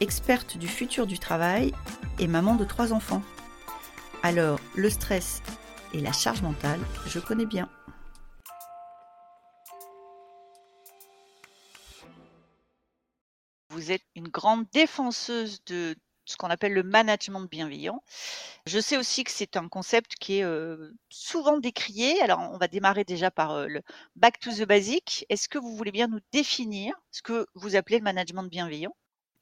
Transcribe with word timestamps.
experte 0.00 0.56
du 0.56 0.68
futur 0.68 1.06
du 1.06 1.18
travail 1.18 1.72
et 2.18 2.26
maman 2.26 2.54
de 2.54 2.64
trois 2.64 2.92
enfants. 2.92 3.22
Alors, 4.22 4.60
le 4.74 4.90
stress 4.90 5.42
et 5.92 6.00
la 6.00 6.12
charge 6.12 6.42
mentale, 6.42 6.80
je 7.06 7.18
connais 7.18 7.46
bien. 7.46 7.68
Vous 13.70 13.92
êtes 13.92 14.04
une 14.16 14.28
grande 14.28 14.66
défenseuse 14.72 15.62
de 15.66 15.94
ce 16.24 16.36
qu'on 16.36 16.50
appelle 16.50 16.74
le 16.74 16.82
management 16.82 17.48
bienveillant. 17.48 18.02
Je 18.66 18.80
sais 18.80 18.98
aussi 18.98 19.24
que 19.24 19.30
c'est 19.30 19.56
un 19.56 19.68
concept 19.68 20.16
qui 20.16 20.40
est 20.40 20.46
souvent 21.08 21.58
décrié. 21.58 22.20
Alors, 22.20 22.40
on 22.52 22.58
va 22.58 22.68
démarrer 22.68 23.04
déjà 23.04 23.30
par 23.30 23.66
le 23.66 23.80
back 24.16 24.38
to 24.40 24.50
the 24.50 24.64
basic. 24.64 25.24
Est-ce 25.28 25.48
que 25.48 25.58
vous 25.58 25.74
voulez 25.74 25.92
bien 25.92 26.08
nous 26.08 26.20
définir 26.32 26.94
ce 27.12 27.22
que 27.22 27.46
vous 27.54 27.76
appelez 27.76 27.98
le 27.98 28.04
management 28.04 28.44
bienveillant? 28.44 28.94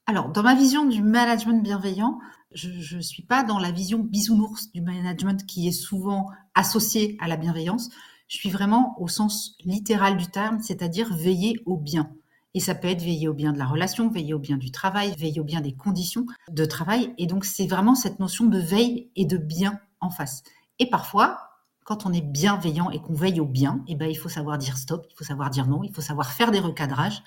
Alors, 0.07 0.29
dans 0.29 0.45
ma 0.45 0.55
vision 0.55 0.87
du 0.87 1.03
management 1.03 1.63
bienveillant, 1.63 2.21
je 2.53 2.97
ne 2.97 3.03
suis 3.03 3.25
pas 3.25 3.43
dans 3.43 3.59
la 3.59 3.73
vision 3.73 3.99
bisounours 3.99 4.71
du 4.73 4.81
management 4.81 5.45
qui 5.45 5.67
est 5.67 5.73
souvent 5.73 6.31
associé 6.55 7.17
à 7.21 7.27
la 7.27 7.37
bienveillance. 7.37 7.91
Je 8.29 8.37
suis 8.37 8.51
vraiment 8.51 8.95
au 9.01 9.09
sens 9.09 9.57
littéral 9.65 10.17
du 10.17 10.29
terme, 10.29 10.61
c'est-à-dire 10.61 11.13
veiller 11.13 11.61
au 11.67 11.77
bien. 11.77 12.11
Et 12.55 12.61
ça 12.61 12.77
peut 12.77 12.89
être 12.89 13.03
veiller 13.03 13.27
au 13.27 13.35
bien 13.35 13.53
de 13.53 13.59
la 13.59 13.67
relation, 13.67 14.09
veiller 14.09 14.33
au 14.33 14.39
bien 14.39 14.57
du 14.57 14.71
travail, 14.71 15.13
veiller 15.19 15.41
au 15.41 15.45
bien 15.45 15.61
des 15.61 15.75
conditions 15.75 16.25
de 16.49 16.65
travail. 16.65 17.13
Et 17.19 17.27
donc, 17.27 17.45
c'est 17.45 17.67
vraiment 17.67 17.97
cette 17.97 18.21
notion 18.21 18.47
de 18.47 18.59
veille 18.59 19.11
et 19.17 19.27
de 19.27 19.37
bien 19.37 19.81
en 20.01 20.09
face. 20.09 20.45
Et 20.79 20.89
parfois, 20.89 21.39
quand 21.85 22.07
on 22.07 22.13
est 22.13 22.23
bienveillant 22.23 22.91
et 22.91 23.01
qu'on 23.01 23.15
veille 23.15 23.41
au 23.41 23.45
bien, 23.45 23.85
eh 23.89 23.97
ben, 23.97 24.09
il 24.09 24.17
faut 24.17 24.29
savoir 24.29 24.57
dire 24.57 24.79
stop, 24.79 25.05
il 25.11 25.17
faut 25.17 25.25
savoir 25.25 25.51
dire 25.51 25.67
non, 25.67 25.83
il 25.83 25.93
faut 25.93 26.01
savoir 26.01 26.33
faire 26.33 26.53
des 26.53 26.61
recadrages. 26.61 27.23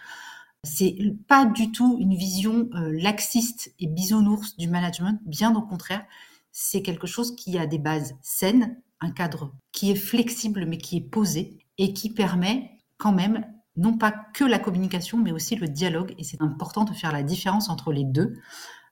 C'est 0.63 0.97
pas 1.27 1.45
du 1.45 1.71
tout 1.71 1.97
une 1.99 2.15
vision 2.15 2.69
euh, 2.73 2.91
laxiste 3.01 3.73
et 3.79 3.87
bisounours 3.87 4.57
du 4.57 4.67
management, 4.67 5.19
bien 5.25 5.55
au 5.55 5.61
contraire. 5.61 6.05
C'est 6.51 6.81
quelque 6.81 7.07
chose 7.07 7.35
qui 7.35 7.57
a 7.57 7.65
des 7.65 7.77
bases 7.77 8.15
saines, 8.21 8.81
un 8.99 9.11
cadre 9.11 9.53
qui 9.71 9.91
est 9.91 9.95
flexible 9.95 10.65
mais 10.65 10.77
qui 10.77 10.97
est 10.97 11.09
posé 11.09 11.59
et 11.77 11.93
qui 11.93 12.09
permet 12.09 12.77
quand 12.97 13.13
même 13.13 13.45
non 13.77 13.97
pas 13.97 14.11
que 14.11 14.43
la 14.43 14.59
communication, 14.59 15.17
mais 15.17 15.31
aussi 15.31 15.55
le 15.55 15.69
dialogue. 15.69 16.13
Et 16.17 16.23
c'est 16.23 16.41
important 16.41 16.83
de 16.83 16.93
faire 16.93 17.13
la 17.13 17.23
différence 17.23 17.69
entre 17.69 17.93
les 17.93 18.03
deux. 18.03 18.33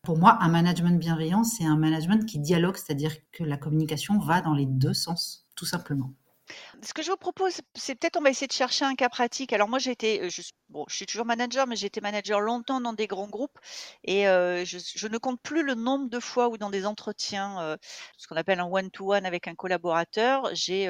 Pour 0.04 0.18
moi, 0.18 0.38
un 0.42 0.48
management 0.48 0.98
bienveillant, 0.98 1.44
c'est 1.44 1.66
un 1.66 1.76
management 1.76 2.26
qui 2.26 2.40
dialogue, 2.40 2.78
c'est-à-dire 2.78 3.12
que 3.34 3.44
la 3.44 3.58
communication 3.58 4.20
va 4.20 4.40
dans 4.40 4.54
les 4.54 4.66
deux 4.66 4.94
sens, 4.94 5.46
tout 5.56 5.66
simplement. 5.66 6.14
Ce 6.82 6.94
que 6.94 7.02
je 7.02 7.12
vous 7.12 7.18
propose, 7.18 7.62
c'est 7.76 7.96
peut-être 7.96 8.18
on 8.18 8.22
va 8.22 8.30
essayer 8.30 8.48
de 8.48 8.54
chercher 8.54 8.86
un 8.86 8.96
cas 8.96 9.10
pratique. 9.10 9.54
Alors 9.54 9.68
moi, 9.68 9.80
j'ai 9.80 9.92
été, 9.92 10.30
je, 10.30 10.42
toujours 11.06 11.26
manager, 11.26 11.68
mais 11.68 11.76
j'ai 11.76 11.88
été 11.88 12.02
manager 12.02 12.40
longtemps 12.40 12.82
dans 12.82 12.94
des 12.94 13.08
grands 13.08 13.28
groupes 13.28 13.58
et 14.04 14.24
je, 14.24 15.08
ne 15.08 15.18
compte 15.18 15.42
plus 15.42 15.64
le 15.64 15.76
nombre 15.76 16.10
de 16.10 16.20
fois 16.20 16.50
où 16.50 16.58
dans 16.58 16.70
des 16.70 16.86
entretiens, 16.86 17.78
ce 18.18 18.28
qu'on 18.28 18.36
appelle 18.36 18.60
un 18.60 18.68
one-to-one 18.68 19.26
avec 19.26 19.48
un 19.48 19.56
collaborateur, 19.56 20.50
j'ai 20.54 20.90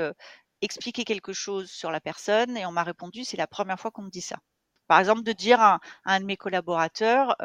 expliquer 0.61 1.03
quelque 1.03 1.33
chose 1.33 1.69
sur 1.69 1.91
la 1.91 2.01
personne 2.01 2.57
et 2.57 2.65
on 2.65 2.71
m'a 2.71 2.83
répondu 2.83 3.23
c'est 3.23 3.37
la 3.37 3.47
première 3.47 3.79
fois 3.79 3.91
qu'on 3.91 4.03
me 4.03 4.09
dit 4.09 4.21
ça. 4.21 4.37
Par 4.87 4.99
exemple, 4.99 5.23
de 5.23 5.33
dire 5.33 5.59
à, 5.61 5.79
un 6.05 6.19
de 6.21 6.25
mes 6.25 6.37
collaborateurs, 6.37 7.35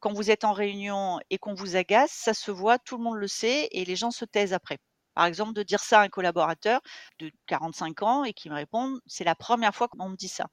quand 0.00 0.12
vous 0.12 0.30
êtes 0.30 0.44
en 0.44 0.52
réunion 0.52 1.20
et 1.30 1.38
qu'on 1.38 1.54
vous 1.54 1.76
agace, 1.76 2.10
ça 2.12 2.34
se 2.34 2.50
voit, 2.50 2.78
tout 2.78 2.96
le 2.96 3.04
monde 3.04 3.16
le 3.16 3.28
sait 3.28 3.68
et 3.70 3.84
les 3.84 3.96
gens 3.96 4.10
se 4.10 4.24
taisent 4.24 4.52
après. 4.52 4.78
Par 5.16 5.24
exemple, 5.24 5.54
de 5.54 5.62
dire 5.62 5.80
ça 5.80 6.00
à 6.00 6.02
un 6.04 6.08
collaborateur 6.10 6.82
de 7.20 7.32
45 7.46 8.02
ans 8.02 8.24
et 8.24 8.34
qui 8.34 8.50
me 8.50 8.54
répond, 8.54 8.98
c'est 9.06 9.24
la 9.24 9.34
première 9.34 9.74
fois 9.74 9.88
qu'on 9.88 10.10
me 10.10 10.16
dit 10.16 10.28
ça. 10.28 10.44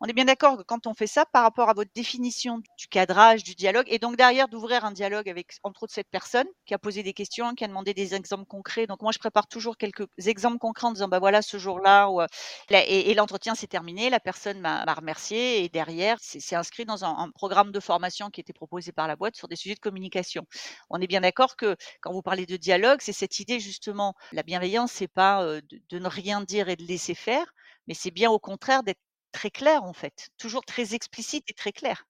On 0.00 0.06
est 0.06 0.12
bien 0.12 0.24
d'accord 0.24 0.58
que 0.58 0.64
quand 0.64 0.88
on 0.88 0.94
fait 0.94 1.06
ça 1.06 1.26
par 1.26 1.44
rapport 1.44 1.68
à 1.68 1.74
votre 1.74 1.92
définition 1.94 2.58
du 2.76 2.88
cadrage, 2.88 3.44
du 3.44 3.54
dialogue, 3.54 3.86
et 3.86 4.00
donc 4.00 4.16
derrière 4.16 4.48
d'ouvrir 4.48 4.84
un 4.84 4.90
dialogue 4.90 5.28
avec, 5.28 5.52
entre 5.62 5.84
autres, 5.84 5.92
cette 5.94 6.10
personne 6.10 6.46
qui 6.66 6.74
a 6.74 6.78
posé 6.78 7.04
des 7.04 7.12
questions, 7.12 7.54
qui 7.54 7.62
a 7.62 7.68
demandé 7.68 7.94
des 7.94 8.16
exemples 8.16 8.46
concrets. 8.46 8.88
Donc 8.88 9.00
moi, 9.00 9.12
je 9.12 9.20
prépare 9.20 9.46
toujours 9.46 9.76
quelques 9.76 10.08
exemples 10.26 10.58
concrets 10.58 10.88
en 10.88 10.92
disant, 10.92 11.06
bah 11.06 11.20
voilà, 11.20 11.40
ce 11.40 11.56
jour-là, 11.56 12.08
euh, 12.10 12.26
et, 12.72 13.14
l'entretien 13.14 13.54
s'est 13.54 13.68
terminé, 13.68 14.10
la 14.10 14.18
personne 14.18 14.58
m'a 14.58 14.82
remercié, 14.92 15.62
et 15.62 15.68
derrière, 15.68 16.16
c'est 16.20 16.56
inscrit 16.56 16.84
dans 16.84 17.04
un, 17.04 17.16
un 17.16 17.30
programme 17.30 17.70
de 17.70 17.78
formation 17.78 18.28
qui 18.30 18.40
était 18.40 18.52
proposé 18.52 18.90
par 18.90 19.06
la 19.06 19.14
boîte 19.14 19.36
sur 19.36 19.46
des 19.46 19.54
sujets 19.54 19.76
de 19.76 19.80
communication. 19.80 20.44
On 20.88 21.00
est 21.00 21.06
bien 21.06 21.20
d'accord 21.20 21.54
que 21.54 21.76
quand 22.00 22.12
vous 22.12 22.22
parlez 22.22 22.46
de 22.46 22.56
dialogue, 22.56 22.98
c'est 23.02 23.12
cette 23.12 23.38
idée 23.38 23.60
justement 23.60 23.99
la 24.32 24.42
bienveillance, 24.42 24.92
c'est 24.92 25.08
pas 25.08 25.44
de, 25.44 25.98
ne 25.98 26.08
rien 26.08 26.42
dire 26.42 26.68
et 26.68 26.76
de 26.76 26.84
laisser 26.84 27.14
faire, 27.14 27.46
mais 27.86 27.94
c'est 27.94 28.10
bien 28.10 28.30
au 28.30 28.38
contraire 28.38 28.82
d'être 28.82 29.00
très 29.32 29.50
clair 29.50 29.84
en 29.84 29.92
fait, 29.92 30.28
toujours 30.38 30.64
très 30.64 30.94
explicite 30.94 31.44
et 31.48 31.54
très 31.54 31.72
clair. 31.72 32.06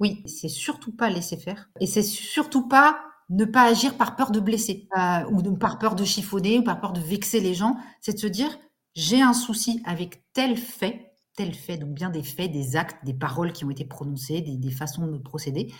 Oui, 0.00 0.22
c'est 0.26 0.48
surtout 0.48 0.94
pas 0.94 1.10
laisser 1.10 1.36
faire 1.36 1.70
et 1.80 1.86
c'est 1.86 2.02
surtout 2.02 2.68
pas 2.68 2.98
ne 3.30 3.44
pas 3.44 3.62
agir 3.62 3.96
par 3.96 4.16
peur 4.16 4.30
de 4.30 4.40
blesser 4.40 4.88
euh, 4.98 5.24
ou 5.30 5.56
par 5.56 5.78
peur 5.78 5.94
de 5.94 6.04
chiffonner 6.04 6.58
ou 6.58 6.62
par 6.62 6.80
peur 6.80 6.92
de 6.92 7.00
vexer 7.00 7.40
les 7.40 7.54
gens, 7.54 7.76
c'est 8.00 8.14
de 8.14 8.18
se 8.18 8.26
dire 8.26 8.58
j'ai 8.94 9.20
un 9.20 9.32
souci 9.32 9.82
avec 9.84 10.24
tel 10.32 10.56
fait, 10.56 11.14
tel 11.36 11.54
fait, 11.54 11.78
donc 11.78 11.90
bien 11.90 12.10
des 12.10 12.22
faits, 12.22 12.52
des 12.52 12.76
actes, 12.76 13.04
des 13.04 13.14
paroles 13.14 13.52
qui 13.52 13.64
ont 13.64 13.70
été 13.70 13.84
prononcées, 13.84 14.40
des, 14.40 14.56
des 14.56 14.70
façons 14.70 15.06
de 15.06 15.18
procéder, 15.18 15.72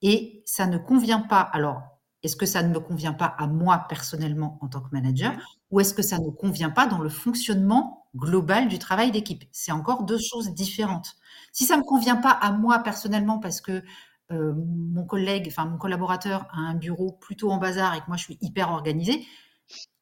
et 0.00 0.42
ça 0.46 0.66
ne 0.66 0.78
convient 0.78 1.20
pas. 1.20 1.40
Alors, 1.40 1.82
est-ce 2.22 2.36
que 2.36 2.46
ça 2.46 2.62
ne 2.62 2.72
me 2.72 2.80
convient 2.80 3.12
pas 3.12 3.26
à 3.26 3.46
moi 3.46 3.86
personnellement 3.88 4.58
en 4.60 4.68
tant 4.68 4.80
que 4.80 4.90
manager 4.92 5.32
ou 5.70 5.80
est-ce 5.80 5.94
que 5.94 6.02
ça 6.02 6.18
ne 6.18 6.30
convient 6.30 6.70
pas 6.70 6.86
dans 6.86 6.98
le 6.98 7.08
fonctionnement 7.08 8.06
global 8.14 8.68
du 8.68 8.78
travail 8.78 9.10
d'équipe? 9.10 9.44
C'est 9.52 9.72
encore 9.72 10.04
deux 10.04 10.18
choses 10.18 10.50
différentes. 10.54 11.16
Si 11.52 11.64
ça 11.64 11.76
ne 11.76 11.80
me 11.80 11.86
convient 11.86 12.16
pas 12.16 12.30
à 12.30 12.52
moi 12.52 12.78
personnellement 12.80 13.38
parce 13.38 13.60
que 13.60 13.82
euh, 14.30 14.54
mon 14.54 15.04
collègue, 15.04 15.46
enfin 15.48 15.66
mon 15.66 15.78
collaborateur 15.78 16.46
a 16.52 16.58
un 16.58 16.74
bureau 16.74 17.12
plutôt 17.12 17.50
en 17.50 17.58
bazar 17.58 17.94
et 17.94 18.00
que 18.00 18.06
moi 18.08 18.16
je 18.16 18.24
suis 18.24 18.38
hyper 18.40 18.70
organisée, 18.70 19.26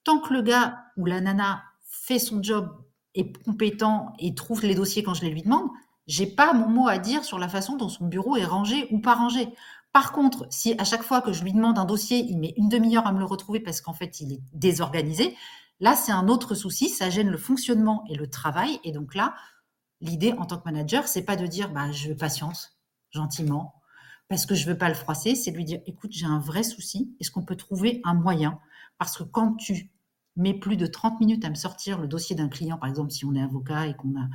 tant 0.05 0.21
que 0.21 0.33
le 0.33 0.43
gars 0.43 0.79
ou 0.97 1.07
la 1.07 1.21
nana 1.21 1.63
fait 1.85 2.19
son 2.19 2.43
job, 2.43 2.69
est 3.15 3.43
compétent 3.45 4.13
et 4.19 4.35
trouve 4.35 4.63
les 4.63 4.75
dossiers 4.75 5.03
quand 5.03 5.15
je 5.15 5.23
les 5.23 5.31
lui 5.31 5.43
demande, 5.43 5.69
j'ai 6.07 6.27
pas 6.27 6.53
mon 6.53 6.69
mot 6.69 6.89
à 6.89 6.99
dire 6.99 7.25
sur 7.25 7.39
la 7.39 7.49
façon 7.49 7.77
dont 7.77 7.89
son 7.89 8.07
bureau 8.07 8.37
est 8.37 8.45
rangé 8.45 8.89
ou 8.91 9.01
pas 9.01 9.15
rangé. 9.15 9.49
Par 9.93 10.13
contre, 10.13 10.47
si 10.51 10.75
à 10.79 10.85
chaque 10.85 11.03
fois 11.03 11.21
que 11.21 11.33
je 11.33 11.43
lui 11.43 11.53
demande 11.53 11.79
un 11.79 11.85
dossier, 11.85 12.19
il 12.19 12.39
met 12.39 12.55
une 12.57 12.69
demi-heure 12.69 13.07
à 13.07 13.13
me 13.13 13.19
le 13.19 13.25
retrouver 13.25 13.61
parce 13.61 13.81
qu'en 13.81 13.93
fait, 13.93 14.21
il 14.21 14.33
est 14.33 14.43
désorganisé, 14.53 15.37
là, 15.81 15.97
c'est 15.97 16.13
un 16.13 16.29
autre 16.29 16.55
souci, 16.55 16.89
ça 16.89 17.11
gêne 17.11 17.29
le 17.29 17.39
fonctionnement 17.39 18.05
et 18.09 18.15
le 18.15 18.31
travail. 18.31 18.79
Et 18.85 18.93
donc 18.93 19.15
là, 19.15 19.35
l'idée 20.01 20.33
en 20.33 20.47
tant 20.47 20.59
que 20.59 20.65
manager, 20.65 21.09
c'est 21.09 21.25
pas 21.25 21.37
de 21.37 21.47
dire, 21.47 21.71
bah, 21.73 21.91
je 21.91 22.13
patience, 22.13 22.79
gentiment, 23.11 23.75
parce 24.29 24.47
que 24.47 24.55
je 24.55 24.67
veux 24.67 24.79
pas 24.79 24.89
le 24.89 24.95
froisser, 24.95 25.35
c'est 25.35 25.51
de 25.51 25.57
lui 25.57 25.65
dire, 25.65 25.81
écoute, 25.87 26.13
j'ai 26.13 26.27
un 26.27 26.39
vrai 26.39 26.63
souci, 26.63 27.15
est-ce 27.19 27.33
qu'on 27.33 27.45
peut 27.45 27.57
trouver 27.57 28.01
un 28.05 28.15
moyen? 28.15 28.61
Parce 28.99 29.19
que 29.19 29.25
quand 29.25 29.55
tu 29.55 29.91
mets 30.37 30.55
plus 30.55 30.77
de 30.77 30.87
30 30.87 31.21
minutes 31.21 31.45
à 31.45 31.51
me 31.51 31.55
sortir 31.55 31.99
le 31.99 32.07
dossier 32.07 32.37
d'un 32.37 32.49
client, 32.49 32.79
par 32.79 32.89
exemple, 32.89 33.11
si 33.11 33.25
on 33.25 33.35
est 33.35 33.43
avocat 33.43 33.87
et 33.87 33.95
qu'on 33.95 34.11
a 34.17 34.29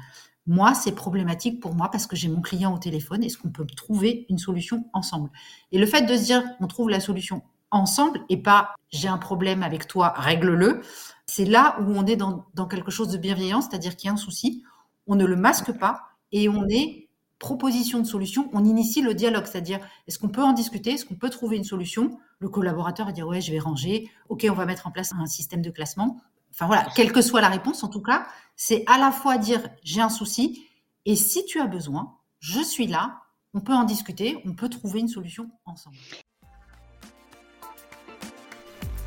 moi, 0.48 0.76
c'est 0.76 0.92
problématique 0.92 1.60
pour 1.60 1.74
moi 1.74 1.90
parce 1.90 2.06
que 2.06 2.16
j'ai 2.16 2.28
mon 2.28 2.42
client 2.42 2.74
au 2.74 2.78
téléphone. 2.78 3.24
Est-ce 3.24 3.38
qu'on 3.38 3.50
peut 3.50 3.66
trouver 3.66 4.28
une 4.30 4.38
solution 4.38 4.86
ensemble? 4.94 5.32
Et 5.72 5.80
le 5.80 5.88
fait 5.88 6.04
de 6.04 6.16
se 6.16 6.24
dire 6.24 6.44
on 6.60 6.68
trouve 6.68 6.90
la 6.90 7.00
solution 7.00 7.42
ensemble 7.72 8.22
et 8.30 8.38
pas 8.38 8.76
j'ai 8.92 9.08
un 9.08 9.18
problème 9.18 9.64
avec 9.64 9.88
toi, 9.88 10.14
règle-le, 10.16 10.82
c'est 11.26 11.46
là 11.46 11.78
où 11.82 11.92
on 11.96 12.06
est 12.06 12.16
dans, 12.16 12.46
quelque 12.70 12.92
chose 12.92 13.10
de 13.10 13.18
bienveillant, 13.18 13.62
c'est-à-dire 13.62 13.96
qu'il 13.96 14.08
y 14.08 14.10
a 14.10 14.14
un 14.14 14.18
souci, 14.18 14.64
on 15.08 15.16
ne 15.16 15.26
le 15.26 15.36
masque 15.36 15.72
pas 15.78 16.04
et 16.32 16.48
on 16.48 16.68
est 16.70 17.05
proposition 17.40 18.00
de 18.00 18.06
solution, 18.06 18.50
on 18.54 18.64
initie 18.64 19.02
le 19.02 19.14
dialogue, 19.14 19.46
c'est-à-dire 19.46 19.80
est-ce 20.08 20.20
qu'on 20.20 20.30
peut 20.30 20.44
en 20.44 20.54
discuter, 20.54 20.92
est-ce 20.92 21.06
qu'on 21.06 21.16
peut 21.16 21.30
trouver 21.30 21.58
une 21.58 21.64
solution? 21.64 22.18
Le 22.40 22.50
collaborateur 22.50 23.06
va 23.06 23.12
dire 23.12 23.28
ouais, 23.28 23.42
je 23.42 23.52
vais 23.52 23.60
ranger, 23.60 24.10
ok, 24.30 24.46
on 24.50 24.54
va 24.54 24.66
mettre 24.66 24.88
en 24.88 24.92
place 24.92 25.14
un 25.14 25.26
système 25.26 25.62
de 25.62 25.70
classement, 25.70 26.22
enfin 26.52 26.68
voilà, 26.68 26.88
quelle 26.96 27.12
que 27.12 27.22
soit 27.22 27.42
la 27.42 27.50
réponse, 27.50 27.84
en 27.84 27.90
tout 27.90 28.02
cas, 28.02 28.26
c'est 28.56 28.84
à 28.88 28.98
la 28.98 29.12
fois 29.12 29.38
dire 29.38 29.62
j'ai 29.84 30.02
un 30.02 30.10
souci 30.10 30.66
et 31.06 31.16
si 31.16 31.46
tu 31.46 31.60
as 31.60 31.68
besoin, 31.68 32.16
je 32.40 32.62
suis 32.62 32.88
là, 32.88 33.22
on 33.54 33.62
peut 33.62 33.74
en 33.74 33.84
discuter, 33.84 34.38
on 34.46 34.54
peut 34.54 34.70
trouver 34.70 35.00
une 35.00 35.08
solution 35.08 35.50
ensemble. 35.66 35.98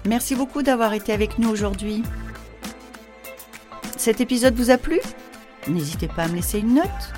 Merci 0.06 0.34
beaucoup 0.34 0.62
d'avoir 0.62 0.94
été 0.94 1.12
avec 1.12 1.38
nous 1.38 1.50
aujourd'hui. 1.50 2.02
Cet 3.96 4.20
épisode 4.20 4.54
vous 4.54 4.70
a 4.70 4.78
plu? 4.78 5.00
N'hésitez 5.66 6.08
pas 6.08 6.24
à 6.24 6.28
me 6.28 6.36
laisser 6.36 6.60
une 6.60 6.74
note. 6.74 7.17